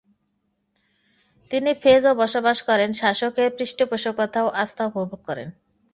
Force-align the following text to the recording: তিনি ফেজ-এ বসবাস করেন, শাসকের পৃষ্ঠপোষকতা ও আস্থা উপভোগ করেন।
তিনি 1.51 1.71
ফেজ-এ 1.73 2.13
বসবাস 2.21 2.57
করেন, 2.61 2.89
শাসকের 2.93 3.49
পৃষ্ঠপোষকতা 3.57 4.39
ও 4.43 4.49
আস্থা 4.63 4.83
উপভোগ 4.85 5.19
করেন। 5.25 5.47